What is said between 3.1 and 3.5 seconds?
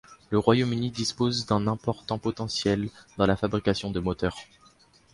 dans la